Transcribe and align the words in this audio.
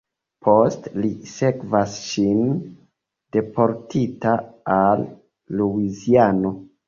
Poste 0.45 0.91
li 1.01 1.09
sekvas 1.31 1.97
ŝin, 2.13 2.39
deportita 3.37 4.33
al 4.79 5.05
Luiziano. 5.61 6.55